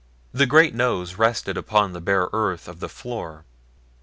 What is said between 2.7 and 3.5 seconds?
the floor.